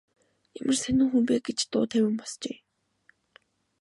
Ямар 0.61 0.77
сонин 0.81 1.09
хүн 1.11 1.23
бэ 1.27 1.35
гэж 1.45 1.59
дуу 1.71 1.85
тавин 1.91 2.15
босжээ. 2.19 2.57